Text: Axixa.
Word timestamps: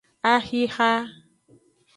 Axixa. 0.33 0.91